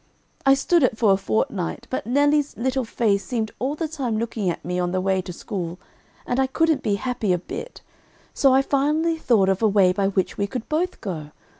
[0.47, 4.49] "I stood it for a fortnight, but Nelly's little face seemed all the time looking
[4.49, 5.77] at me on the way to school,
[6.25, 7.81] and I couldn't be happy a bit,
[8.33, 11.29] so I finally thought of a way by which we could both go.